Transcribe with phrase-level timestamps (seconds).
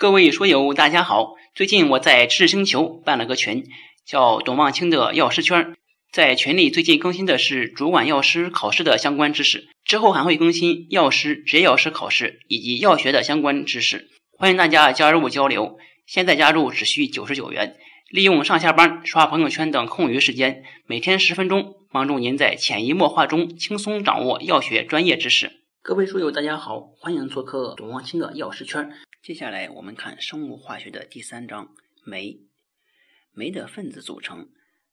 [0.00, 1.34] 各位书友，大家好！
[1.54, 3.66] 最近我在知识星球办了个群，
[4.06, 5.76] 叫“董望清的药师圈”。
[6.10, 14.08] 在群里最近更新的是主管药师考试的相关知识，之后还会更新药师、职业药师考试以及药学的相关知识。
[14.38, 15.76] 欢迎大家加入交流。
[16.06, 17.76] 现在加入只需九十九元，
[18.08, 25.60] 利用上下班、刷朋友圈等空余时间，每天十分钟，帮助您在潜移默化中轻松掌握药学专业知识。
[25.82, 28.90] 各位书友，大家好，欢迎做客董望清的药师圈。
[29.22, 32.40] 接下来我们看生物化学的第三章酶。
[33.32, 34.48] 酶的分子组成，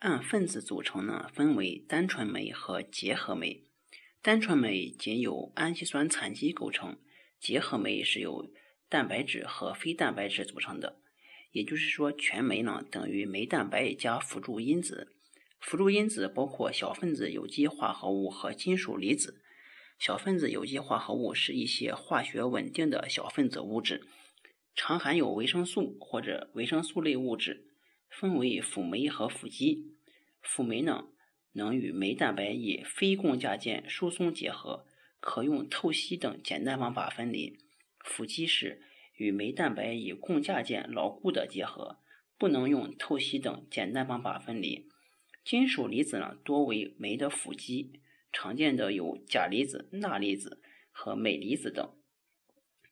[0.00, 3.62] 按分子组成呢，分为单纯酶和结合酶。
[4.20, 6.98] 单纯酶仅由氨基酸残基构成，
[7.38, 8.50] 结合酶是由
[8.88, 11.00] 蛋白质和非蛋白质组成的。
[11.52, 15.14] 也就是说，全酶呢等于酶蛋白加辅助因子。
[15.60, 19.40] 辅助因子包括小分子有机化合物和金属离子。
[19.98, 24.06] 小分子有机化合物是一些化学稳定的小分子物质，
[24.76, 27.66] 常含有维生素或者维生素类物质，
[28.08, 29.96] 分为辅酶和辅基。
[30.40, 31.08] 辅酶呢，
[31.52, 34.86] 能与酶蛋白以非共价键疏松结合，
[35.18, 37.58] 可用透析等简单方法分离；
[37.98, 38.80] 辅基是
[39.16, 41.98] 与酶蛋白以共价键牢固的结合，
[42.38, 44.86] 不能用透析等简单方法分离。
[45.44, 48.00] 金属离子呢，多为酶的辅基。
[48.40, 51.92] 常见的有钾离子、钠离子和镁离子等。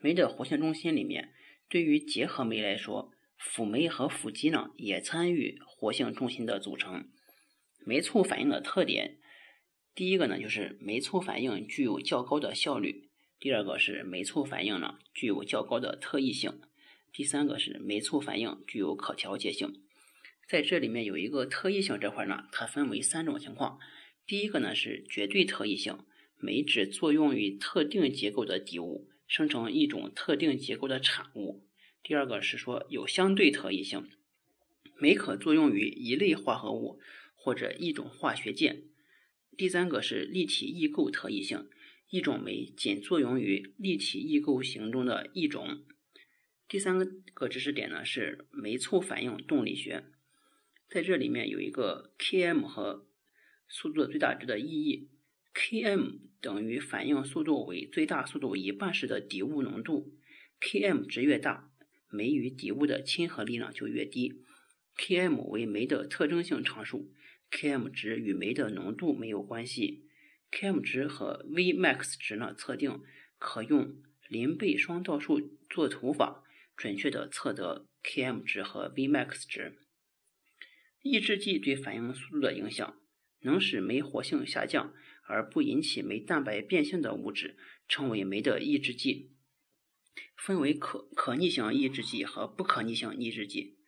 [0.00, 1.34] 酶的活性中心里面，
[1.68, 7.10] 对于结合酶来说，辅酶和辅基呢也参与活性中心的组成。
[7.84, 9.18] 酶促反应的特点，
[9.96, 13.08] 第一个呢就是酶促反应具有较高的效率；
[13.40, 16.52] 第二个是酶促反应呢具有较高的特异性；
[17.12, 19.82] 第三个是酶促反应具有可调节性。
[20.48, 23.80] 在这里面有一个特异性这块呢，它分为三种情况。
[24.24, 25.98] 第一个呢是绝对特异性，
[26.38, 31.66] 酶只作用于特定结构的底物，生成一种特定结构的产物。
[32.02, 34.08] 第二个是说有相对特异性，
[34.96, 37.00] 酶可作用于一类化合物
[37.34, 38.84] 或者一种化学键。
[39.56, 41.68] 第三个是立体异构特异性，
[42.08, 45.84] 一种酶仅作用于立体异构型中的一种。
[46.68, 46.96] 第三
[47.34, 50.04] 个知识点呢是酶促反应动力学，
[50.88, 53.08] 在这里面有一个 Km 和。
[53.72, 55.08] 速度的最大值的意义
[55.54, 60.12] ，Km 等于反应速度为最大速度一半时的底物浓度。
[60.60, 61.72] Km 值越大，
[62.10, 64.44] 酶与底物的亲和力呢就越低。
[64.98, 67.10] Km 为酶的特征性常数
[67.50, 70.04] ，Km 值与酶的浓度没有关系。
[70.50, 73.00] Km 值和 Vmax 值呢测定
[73.38, 73.96] 可用
[74.28, 75.40] 林贝双倒数
[75.70, 76.44] 作图法
[76.76, 79.78] 准确的测得 Km 值和 Vmax 值。
[81.00, 83.01] 抑制剂对反应速度的影响。
[83.42, 84.94] 能使酶活性下降
[85.26, 89.32] 而不引起酶蛋白变性的物质，称为酶的抑制剂。
[90.36, 93.78] 分为可可逆性抑制剂和不可逆性抑制剂。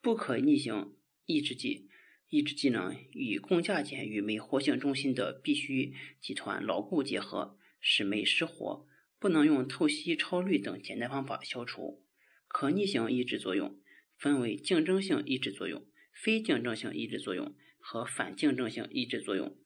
[0.00, 0.94] 不可逆性
[1.24, 1.88] 抑制剂，
[2.28, 8.86] 抑制剂呢与共价键与酶活性中心的必需集团牢固结合，使酶失活，
[9.18, 12.04] 不能用透析、超滤等简单方法消除。
[12.46, 13.80] 可逆性抑制作用
[14.16, 15.84] 分为竞争性抑制作用、
[16.22, 17.54] 非竞争性抑制作用。
[17.88, 19.56] 和反竞争性抑制作用，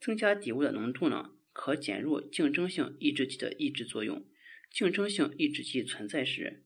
[0.00, 4.24] 增加底物的浓度呢，可减弱竞争性抑制剂的抑制作用。
[4.70, 6.64] 竞争性抑制剂存在时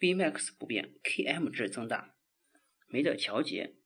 [0.00, 2.16] ，Vmax 不变，Km 值增大。
[2.88, 3.76] 酶的调节，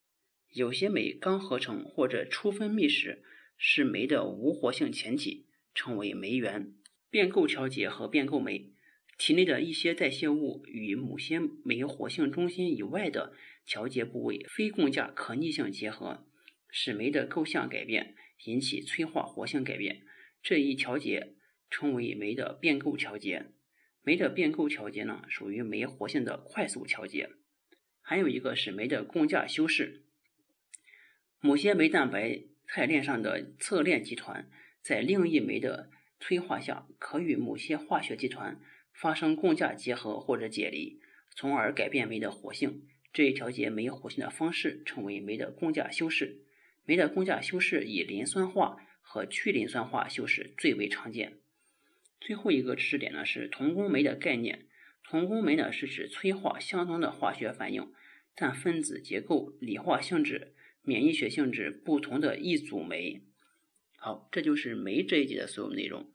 [0.49, 3.23] 有些酶刚合成或者初分泌时
[3.59, 6.75] 是酶的无活性前体，称为酶原。
[7.11, 8.73] 变构调节和变构酶，
[9.19, 13.33] 体内的一些代谢物与某些酶活性中心以外的。
[13.67, 16.27] 调节部位非共价可逆性结合，
[16.69, 18.15] 使酶的构象改变，
[18.45, 20.03] 引起催化活性改变。
[20.43, 21.35] 这一调节
[21.71, 23.53] 称为酶的变构调节。
[24.03, 27.31] 酶的变构调节呢，属于酶活性的快速调节。
[28.03, 30.05] 还有一个是酶的共价修饰。
[31.41, 34.51] 某些酶蛋白肽链上的侧链集团，
[34.83, 35.89] 在另一酶的
[36.21, 38.61] 催化下，可与某些化学集团
[38.95, 41.01] 发生共价结合或者解离，
[41.37, 42.87] 从而改变酶的活性。
[43.13, 46.41] 这一调节酶活性的方式称为酶的共价修饰。
[46.85, 51.39] 酶的共价修饰以磷酸化和去磷酸化修饰最为常见。
[52.21, 54.67] 最后一个知识点呢是同工酶的概念。
[55.03, 57.93] 同工酶呢是指催化相同的化学反应，
[58.35, 63.23] 但分子结构、理化性质、免疫学性质不同的一组酶。
[63.97, 66.11] 好，这就是酶这一节的所有内容。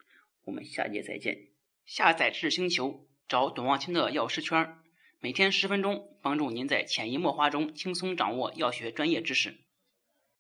[0.46, 1.49] 我们下节再见。
[1.92, 4.78] 下载智星球，找董望清的药师圈。
[5.20, 9.58] 每天十分钟，帮助您在潜移默化中轻松掌握药学专业知识。